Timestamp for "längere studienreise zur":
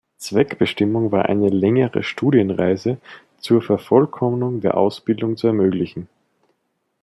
1.49-3.61